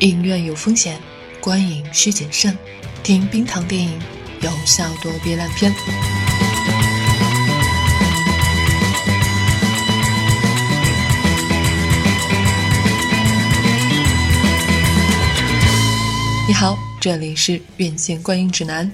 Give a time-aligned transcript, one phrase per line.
[0.00, 0.98] 影院有风险，
[1.40, 2.56] 观影需谨慎。
[3.02, 4.00] 听冰糖电影，
[4.40, 5.70] 有效躲避烂片。
[16.48, 18.90] 你好，这里是院线观影指南。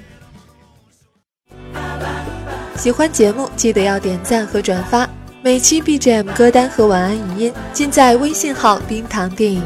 [2.77, 5.09] 喜欢节目记得要点赞和转发，
[5.41, 9.63] 每期 BGM 歌单和晚安语音尽在微信号“冰糖电影”。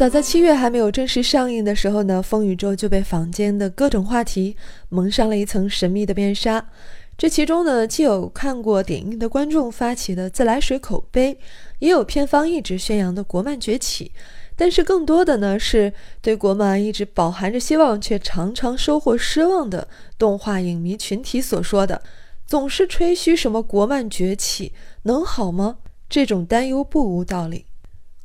[0.00, 4.56] 早在七月还没有正式上映的时候呢，风雨咒就被坊间的各种话题
[4.88, 6.66] 蒙上了一层神秘的面纱。
[7.18, 11.38] 这其中呢，既有看过点映的观众发起的自来水口碑，
[11.80, 14.10] 也有片方一直宣扬的国漫崛起。
[14.56, 15.92] 但是更多的呢，是
[16.22, 22.00] 对国漫一直饱含着希望，却常常收获失望的动画影迷群体所说的，
[22.46, 25.76] 总是吹嘘什么国漫崛起能好吗？
[26.08, 27.66] 这种担忧不无道理。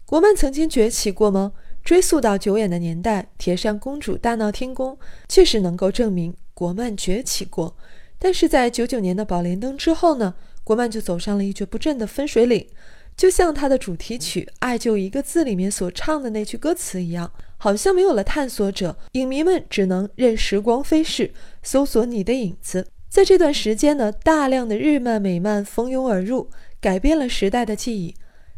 [0.06, 1.52] 国漫曾经崛起过吗？
[1.86, 4.98] 追溯到久远的年代，《铁扇公主》大闹天宫，
[5.30, 7.78] 确实能够证明国漫崛起过。
[8.18, 12.68] 但是在九九年的《宝莲灯》之后呢，国漫就走上了一蹶不振的分水岭。
[13.16, 22.88] 就像它的主题曲《爱就一个字》里面所唱的那句歌词一样，好像没有了探索者，影迷们只能任时光飞逝，搜索你的影子。
[23.08, 26.50] 在这段时间呢，大量的日漫、美漫蜂拥而入，
[26.82, 28.16] 改变了时代的记忆。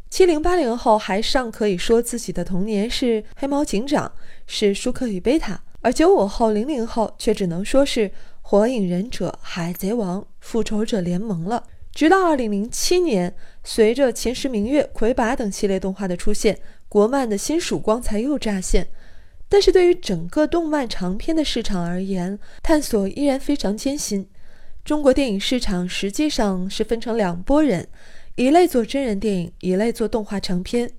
[0.09, 4.11] 七零八零后还尚可以说自己的童年是黑猫警长，
[4.45, 8.09] 是舒克与贝塔，而九五后、零零后却只能说是
[8.41, 11.63] 火影忍者、海贼王、复仇者联盟了。
[11.91, 18.87] 直到二零零七年，随着秦时明月、魁拔等系列动画的出现，国漫的新曙光才又乍现。
[19.49, 24.27] 但是对于整个动漫长片的市场而言，探索依然非常艰辛。
[24.85, 27.87] 中国电影市场实际上是分成两拨人。
[28.37, 30.91] 一类做真人电影，一类做动画长片。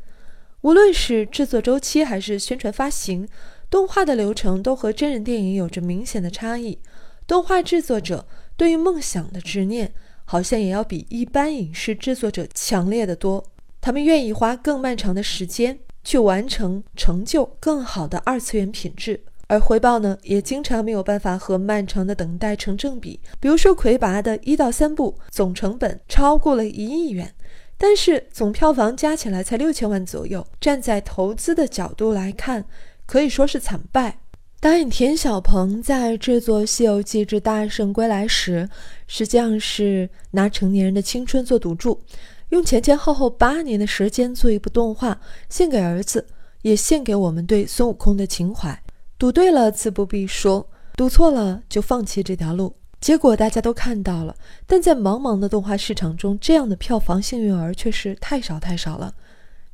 [0.63, 3.29] 无论是制作周期还是宣传发行，
[3.71, 6.81] 动画的流程都和真人电影有着明显的差异。
[7.29, 8.27] 动画制作者
[8.57, 9.93] 对于梦想的执念，
[10.25, 13.45] 好像也要比一般影视制作者强烈的多。
[13.81, 19.23] 他们愿意花更漫长的时间去完成成就更好的二次元品质。
[19.51, 23.19] 而回报呢，也经常没有办法和漫长的等待成正比。
[23.41, 27.33] 比如说，魁拔的一到三部总成本超过了一亿元，
[27.79, 30.45] 但是总票房加起来才六千万左右。
[30.61, 32.65] 站在投资的角度来看，
[33.07, 34.19] 可以说是惨败。
[34.61, 38.69] 导演田小鹏在制作《西游记之大圣归来》时，
[39.07, 42.03] 实际上是拿成年人的青春做赌注，
[42.49, 46.27] 用前前后后八年的时间做一部动画，献给儿子，
[46.63, 48.83] 也献给我们对孙悟空的情怀。
[49.17, 52.75] 赌对了，自不必说；赌错了，就放弃这条路。
[53.01, 54.35] 结果大家都看到了，
[54.67, 59.15] 但在茫茫的动画市场中，这样的票房幸运儿却是太少太少了。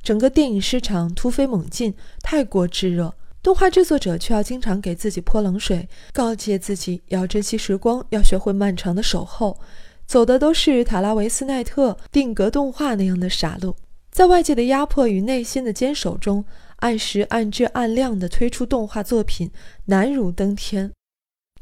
[0.02, 9.58] 整个电影市场突飞猛进，太过炙热，动画制作者却要经常给自己泼冷水，告诫自己要珍惜时光，要学会漫长的守候，
[10.06, 13.74] 走的都是塔拉维斯奈特定格动画那样的傻路。
[14.10, 16.44] 在外界的压迫与内心的坚守中。
[16.78, 19.50] 按时按质按量的推出动画作品
[19.86, 20.92] 难如登天。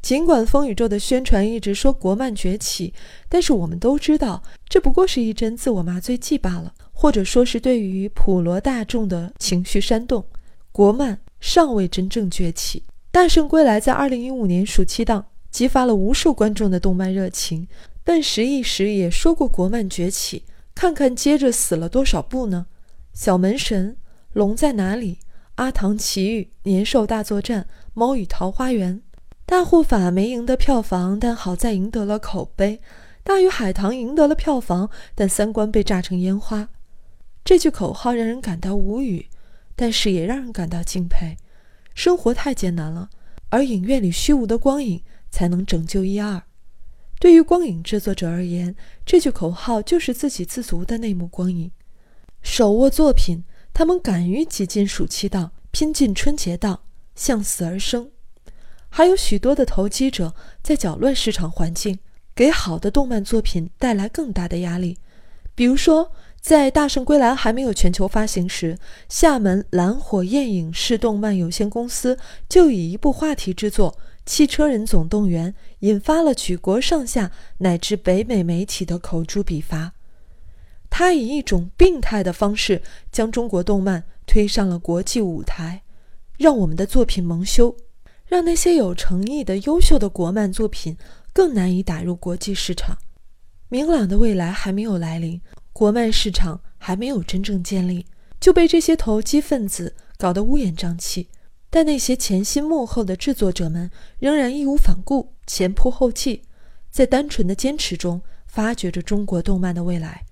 [0.03, 2.93] 尽管风宇宙的宣传一直说国漫崛起，
[3.29, 10.25] 但是我们都知道，这不过是一针自我麻醉剂罢了，或者说是对于普罗大众的情绪煽动。
[10.73, 12.79] 国漫尚未真正崛起。
[13.11, 17.65] 《大圣归来》在二零一五年暑期档激发了无数观众的动漫热情。
[18.03, 20.43] 奔十亿时也说过国漫崛起，
[20.75, 22.65] 看看接着死了多少部呢？
[23.13, 23.95] 小门神。
[24.33, 25.19] 龙在哪里？
[25.55, 28.99] 阿唐奇遇、年兽大作战、猫与桃花源、
[29.53, 32.81] 大护法没赢得票房，但好在赢得了口碑。
[33.23, 36.69] 大鱼海棠赢得了票房，但三观被炸成烟花。
[37.45, 39.27] 这句口号让人感到无语，
[39.75, 41.37] 但是也让人感到敬佩。
[41.93, 43.11] 生活太艰难了，
[43.49, 46.41] 而影院里虚无的光影才能拯救一二。
[47.19, 48.75] 对于光影制作者而言，
[49.05, 51.69] 这句口号就是自给自足的内幕光影。
[52.41, 53.43] 手握作品。
[53.71, 56.79] 他们敢于挤进暑期档，拼进春节档，
[57.13, 58.09] 向死而生。
[58.95, 61.97] 还有许多的投机者在搅乱市场环境，
[62.35, 64.99] 给好的动漫作品带来更大的压力。
[65.55, 68.77] 比如说，在《大圣归来》还没有全球发行时，
[69.09, 73.91] 厦门蓝火焰影视动漫有限公司就以一部话题之作
[74.27, 79.93] 《汽车人总动员》引发了举国上下乃至北美媒体的口诛笔伐。
[80.91, 85.81] 他以一种病态的方式将中国动漫推上了国际舞台，
[86.37, 87.75] 让我们的作品蒙羞，
[88.33, 90.97] 让那些有诚意的优秀的国漫作品
[91.31, 92.97] 更难以打入国际市场。
[93.69, 95.39] 明朗的未来还没有来临，
[95.71, 98.07] 国漫市场还没有真正建立，
[98.39, 101.29] 就被这些投机分子搞得乌烟瘴气。
[101.69, 106.41] 但那些前心幕后的制作者们仍然义无反顾、前仆后继，
[106.89, 110.25] 在单纯的坚持中发掘着中国动漫的未来。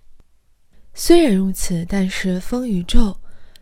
[0.95, 2.99] 虽然如此，但是《风宇宙》，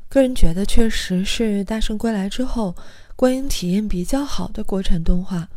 [0.09, 2.75] 个人觉得确实是《大圣归来》之后
[3.15, 5.47] 观影体验比较好的国产动画。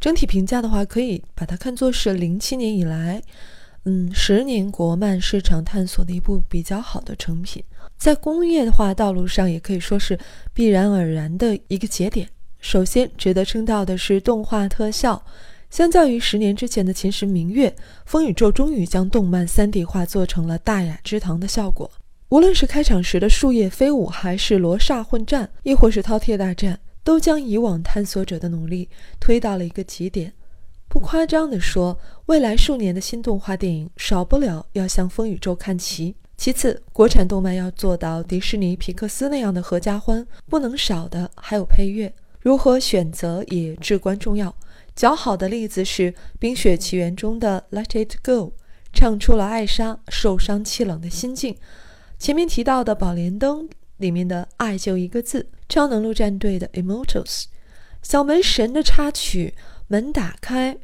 [0.00, 3.22] 整体评价的话，可以把它看作是零七年以来，
[3.84, 7.62] 嗯，十年国漫市场探索的一部比较好的成品。
[7.96, 10.18] 在工业化道路上，也可以说是
[10.52, 12.28] 必然而然的一个节点。
[12.58, 15.24] 首先值得称道的是动画特效，
[15.70, 17.70] 相较于十年之前的《秦时明月》，
[18.04, 21.88] 《风宇宙》终于将动漫 3D 化做成了大雅之堂的效果。
[22.32, 28.88] 无论是开场时的树叶飞舞，还是罗刹混战，亦或是饕餮大战，都将以往探索者的努力
[29.20, 30.32] 推到了一个极点。
[30.88, 36.16] 不夸张地说，未来数年的新动画电影少不了要向《风宇宙》看齐。
[36.38, 42.10] 其次，国产动漫要做到迪士尼、皮克斯那样的合家欢，不能少的还有配乐。
[42.40, 44.54] 如何选择也至关重要。
[44.96, 48.32] 较好的例子是《冰雪奇缘》中的《Let It Go》，
[48.90, 51.54] 唱出了艾莎受伤凄冷的心境。
[52.22, 57.24] 前面提到的《宝莲灯》里面的“爱就一个字”，超能陆战队的《Immortals》，
[58.00, 59.54] 小门神的插曲
[59.88, 60.74] 《门打开》。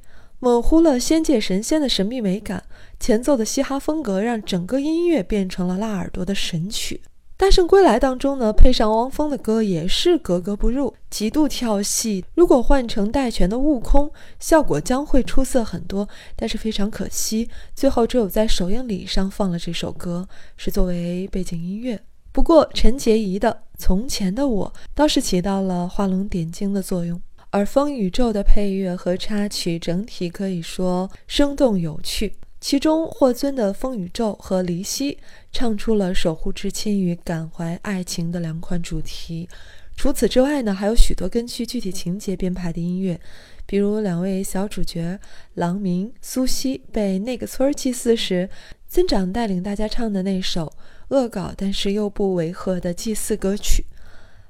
[0.41, 2.65] 模糊了仙界神仙的神秘美感，
[2.99, 7.03] 前奏的嘻哈风格让整个音乐变成了辣耳朵的神曲。
[7.39, 12.25] 《大圣归来》当中呢，配上汪峰的歌也是格格不入，极度跳戏。
[12.35, 16.09] 如果换成戴荃的悟空，效果将会出色很多。
[16.35, 22.01] 但是非常可惜，最后只有在首映礼上放了这首歌，是作为背景音乐。
[22.33, 27.23] 不过陈洁仪的《从前的我》倒是起到了画龙点睛的作用。
[27.51, 32.35] 而《风宇宙》的配乐和插曲整体可以说生动有趣，
[32.69, 35.17] 其中霍尊的《风雨咒》和黎希
[35.51, 39.49] 唱出了守护至亲与感怀爱情的两款主题。
[39.97, 43.19] 除此之外呢，还有许多根据具体情节编排的音乐，
[43.65, 45.19] 比如两位小主角
[45.55, 48.51] 郎明、苏西被那个村儿祭祀时，
[48.87, 50.71] 村长带领大家唱的那首
[51.09, 53.87] 恶搞但是又不违和的祭祀歌曲。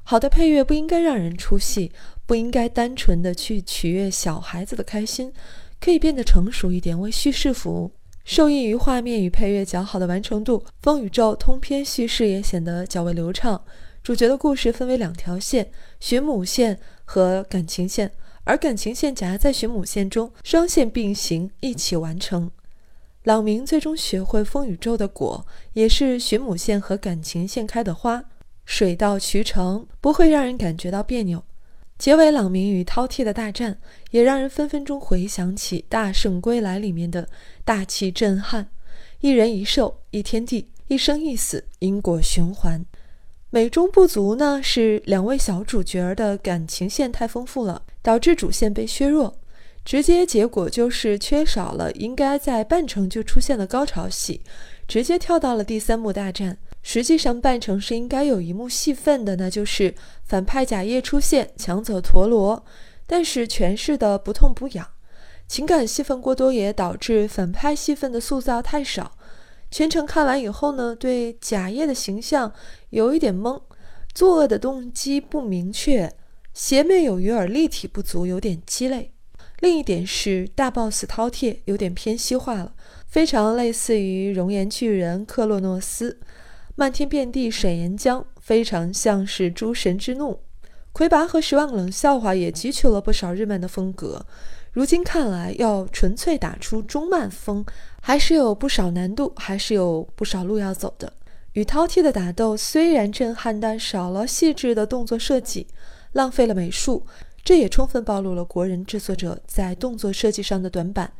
[0.03, 1.93] 好的配乐不应该让人出戏。
[2.27, 5.33] 不应该单纯的去取悦小孩子的开心，
[5.81, 7.93] 可以变得成熟一点，为叙事服务。
[8.29, 13.65] 受益于画面与配乐较好的完成度，《风宇宙》通篇叙事也显得较为流畅。
[14.03, 18.13] 主角的故事分为两条线：寻母线和感情线，
[18.45, 22.51] 而感情线夹在寻母线中，双线并行一起完成。
[23.23, 28.23] 朗明最终学会风宇宙的果，也是寻母线和感情线开的花，
[28.67, 31.43] 水到渠成，不会让人感觉到别扭。
[31.99, 33.77] 结尾，朗明与饕餮的大战，
[34.13, 37.29] 也让人分分钟回想起《大圣归来》里面的
[37.65, 38.69] 大气震撼：
[39.21, 42.87] 一人一兽，一天地，一生一死，因果循环。
[43.51, 49.37] 美中不足呢，是两位小主角的感情线太丰富了，导致主线被削弱，
[49.85, 54.41] 直接结果就是缺少了应该在半程就出现的高潮戏，
[54.87, 56.59] 直接跳到了第三幕大战。
[56.83, 59.95] 实际上，半程是应该有一幕戏份的，那就是
[60.25, 62.65] 反派假叶出现抢走陀螺，
[63.07, 64.87] 但是诠释的不痛不痒，
[65.47, 69.13] 情感戏份过多也导致反派戏份的塑造太少。
[69.71, 72.51] 全程看完以后呢，对贾叶的形象
[72.91, 73.61] 有一点懵，
[74.15, 76.11] 作恶的动机不明确，
[76.55, 79.13] 邪魅有余而立体不足，有点鸡肋。
[79.61, 82.73] 另一点是大 boss 饕餮有点偏西化了，
[83.09, 86.19] 非常类似于熔岩巨人克洛诺斯。
[86.81, 90.39] 漫天遍地水岩浆，非常像是诸神之怒。
[90.93, 94.25] 魁拔和十万个冷笑话也汲取了不少日漫的风格。
[94.71, 97.67] 如今看来，要纯粹打出中漫风，
[98.01, 101.13] 还是有不少难度，还是有不少路要走的。
[101.55, 105.67] 与饕餮的打斗虽然震撼，但少了细致的动作设计，
[106.13, 107.05] 浪费了美术，
[107.43, 111.13] 这也充分暴露了国人制作者在动作设计上的短板。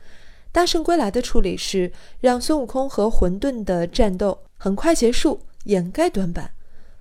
[0.53, 5.41] 大圣归来的处理是让孙悟空和混沌的战斗很快结束。
[5.65, 6.53] 掩盖短板，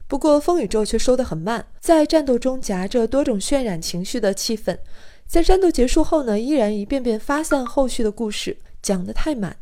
[0.07, 4.77] 不过风宇宙却收得很慢，在战斗中夹着多种渲染情绪的气氛，
[5.25, 9.57] 在战斗结束后呢，依然一遍遍发散后续的故事，讲得太满，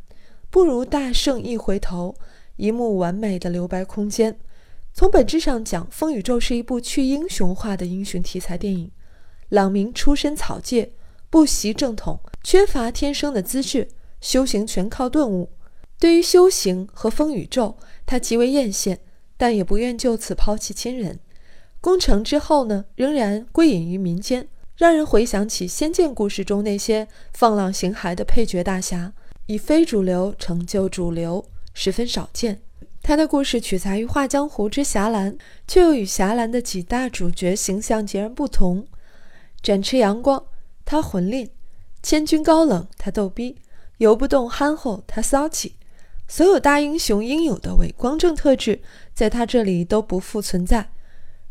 [0.49, 2.15] 不如大圣一回头，
[2.55, 4.37] 一幕完美的留白空间。
[4.93, 8.91] 从本质上讲，风宇宙是一部去英雄化的英雄题材电影。
[9.49, 10.93] 朗明出身草芥，
[11.29, 13.89] 不习正统，缺乏天生的资质，
[14.21, 15.49] 修行全靠顿悟。
[15.99, 18.97] 对于修行和风宇宙，他极为艳羡，
[19.37, 21.19] 但也不愿就此抛弃亲人。
[21.81, 29.13] 攻城之后呢，仍然归隐于民间，让人回想起《仙剑》故事中那些放浪形骸的配角大侠，
[29.45, 32.61] 以非主流成就主流，十分少见。
[33.03, 35.33] 他的故事取材于《画江湖之侠岚》，
[35.67, 38.87] 却又与侠岚的几大主角形象截然不同。
[39.61, 40.43] 展翅阳光，
[40.83, 41.47] 他混吝；
[42.01, 43.55] 千钧高冷，他逗逼；
[43.97, 45.75] 游不动憨厚，他骚气。
[46.27, 48.81] 所有大英雄应有的伪光正特质，
[49.13, 50.89] 在他这里都不复存在，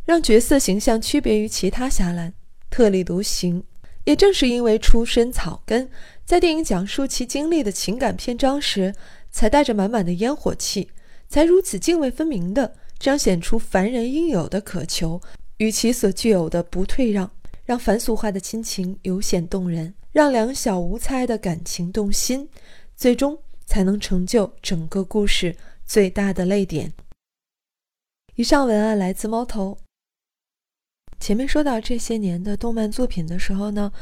[0.04, 2.32] 让角色形象区别于其他侠岚，
[2.70, 3.64] 特立独行。
[4.04, 5.88] 也正是因为出身草根，
[6.26, 8.94] 在电影讲述其经历的情感篇章时，
[9.30, 10.90] 才带着满满的烟火气。
[11.26, 15.20] 才如此泾渭分明地彰显出凡人应有的渴求
[15.56, 17.30] 与其所具有的不退让，
[17.64, 22.46] 让凡俗化的亲情尤显动人，让两小无猜的感情动心，
[22.94, 26.92] 最终才能成就整个故事最大的泪点。
[28.36, 29.78] 以上文案来自猫头。
[31.20, 33.92] 前面说到这些年的动漫作品的时候呢，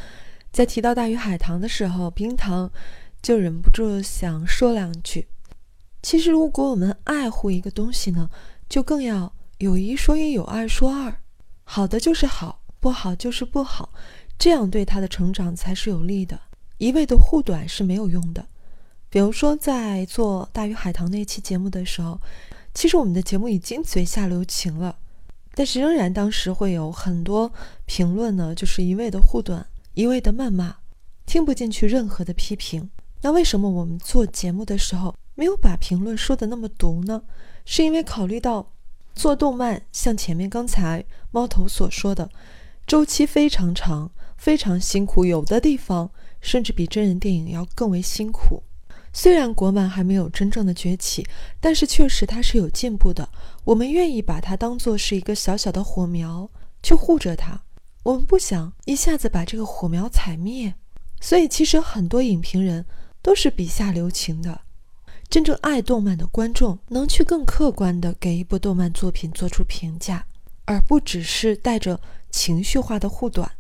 [0.50, 2.71] 在提到大鱼海棠的时候，冰糖
[3.21, 5.28] 就忍不住想说两句。
[6.02, 8.28] 其实，如果我们爱护一个东西呢，
[8.69, 11.21] 就更要有一说一，有二说二，
[11.62, 13.92] 好的就是好，不好就是不好，
[14.37, 16.40] 这样对他的成长才是有利的。
[16.78, 18.49] 一味的护短是没有用的。
[19.12, 22.19] 比如说，在做大鱼海棠那期节目的时候，
[22.73, 24.97] 其实我们的节目已经嘴下留情了，
[25.54, 27.52] 但是仍然当时会有很多
[27.85, 30.76] 评论呢，就是一味的护短，一味的谩骂，
[31.26, 32.88] 听不进去任何的批评。
[33.21, 35.14] 那为什么我们做节目的时候？
[35.35, 37.23] 没有把评论说的那么毒呢，
[37.66, 38.73] 是因为考虑到
[39.14, 42.31] 做动漫，像前面刚才猫头所说的，
[42.87, 48.62] 周期非常长，非常辛苦，有的地方甚至比真人电影要更为辛苦。
[49.12, 51.26] 虽然国漫还没有真正的崛起，
[51.61, 53.28] 但是确实它是有进步的。
[53.64, 56.49] 我们愿意把它当做是一个小小的火苗
[56.83, 57.62] 去护着它，
[58.02, 60.75] 我们不想一下子把这个火苗踩灭。
[61.21, 62.85] 所以其实很多影评人
[63.21, 64.62] 都是笔下留情的。
[65.28, 70.26] 真正爱动漫的观众能去更客观地给一部动漫作品做出评价，
[70.64, 72.00] 而不只是带着
[72.31, 73.50] 情绪化的护短。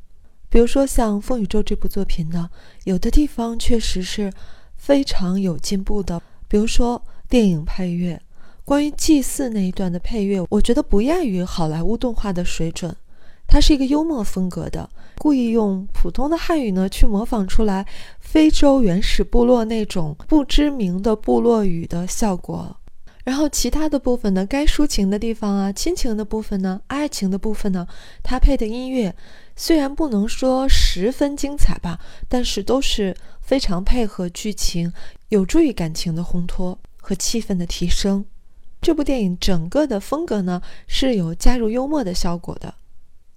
[0.50, 2.50] 比如说像《风宇宙》这部作品呢，
[2.84, 4.30] 有的地方确实是
[4.82, 6.20] 非常有进步的。
[6.48, 8.20] 比如说电影配乐，
[8.64, 12.92] 关于祭祀那一段的配乐，我觉得不亚于好莱坞动画的水准。
[13.46, 17.86] 它是一个幽默风格的，故意用普通的汉语呢去模仿出来
[18.18, 22.76] 非洲原始部落那种不知名的部落语的效果。
[23.24, 27.86] 然后其他的部分呢，该抒情的地方啊，亲情的部分呢，爱情的部分呢，
[28.20, 29.14] 它配的音乐
[29.64, 34.92] 虽然不能说十分精彩吧，但是都是非常配合剧情，
[35.28, 38.24] 有助于感情的烘托和气氛的提升。
[38.80, 42.74] 这部电影整个的风格呢是有加入幽默的效果的。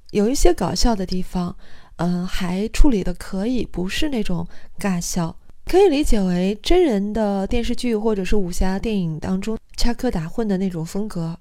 [0.10, 1.56] 有一些搞笑的地方，
[1.98, 4.48] 嗯，还处理的可以，不是那种
[4.80, 11.38] 尬笑，可以理解为真人的电视剧或者是武侠电影当中插科打诨的那种风格。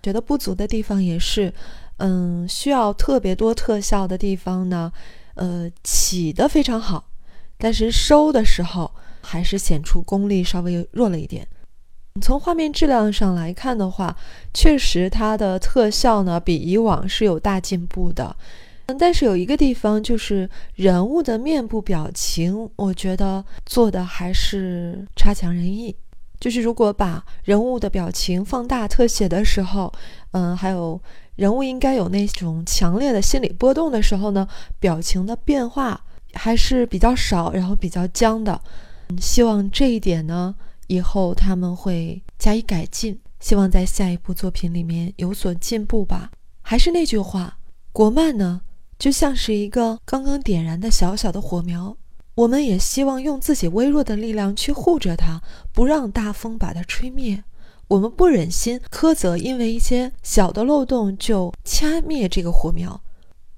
[0.00, 1.52] 觉得不足的地方也是，
[1.98, 4.92] 嗯，需要特别多特效的地方呢，
[5.34, 7.04] 呃，起的非常好，
[7.56, 11.46] 但是收的时候还是显出功力稍微弱了一点。
[12.20, 14.16] 从画面质量上来看的话，
[14.52, 18.36] 确实它的特效呢比以往是有大进步的。
[18.86, 25.96] 嗯，但是有一个地方就是人物的面部表情，我觉得做的还是差强人意。
[26.38, 29.90] 就是如果把人物的表情放大特写的时候，
[30.32, 31.00] 嗯，还有
[31.36, 34.46] 人物应该有那种强烈的心理波动的时候呢，
[34.78, 38.60] 表情的变化还是比较少，然后比较僵的。
[39.08, 40.54] 嗯，希望这一点呢。
[40.86, 46.30] 以后他们会加以改进，希望在下一部作品里面有所进步吧。
[46.60, 47.56] 还是那句话，
[47.90, 48.60] 国漫呢
[48.98, 51.96] 就像是一个刚刚点燃的小小的火苗，
[52.34, 55.40] 我们也希望用自己微弱的力量去护着它，
[55.72, 57.42] 不让大风把它吹灭。
[57.88, 63.00] 我们不忍心苛责，因为一些小的漏洞就掐灭这个火苗，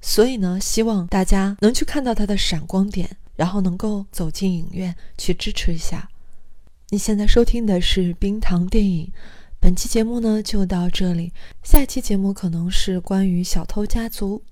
[0.01, 6.09] 所以呢，希望大家能去看到它的闪光点，然后能够走进影院去支持一下。
[6.91, 9.13] 你现在收听的是冰糖电影，
[9.59, 14.43] 本期节目呢就到这里，下期节目可能是关于小偷家族。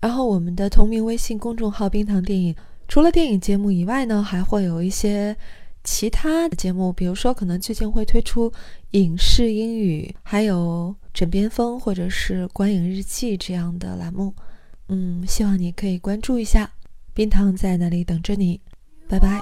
[0.00, 2.54] 然后我们的同名微信公众号冰糖电影，
[2.86, 5.36] 除了电影节目以外呢，还会有一些
[5.82, 8.52] 其他的节目，比如说可能最近会推出
[8.92, 14.34] 影视英语，还有枕边风或者是观影日记这样的栏目。
[14.88, 16.70] 嗯，希望你可以关注一下，
[17.12, 18.60] 冰糖在那里等着你，
[19.06, 19.40] 拜拜。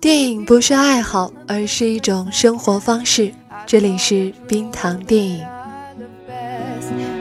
[0.00, 3.32] 电影不是爱好，而是一种生活方式。
[3.66, 5.44] 这里是冰糖电影。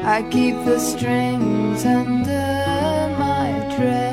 [0.04, 4.07] I keep the strings under my dress.